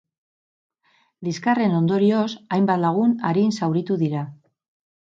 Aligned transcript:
Liskarren 1.27 1.77
ondorioz, 1.81 2.27
hainbat 2.57 2.85
lagun 2.87 3.17
arin 3.35 3.57
zauritu 3.61 4.01
dira. 4.07 4.27